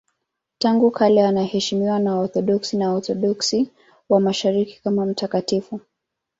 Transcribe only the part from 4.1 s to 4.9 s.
Mashariki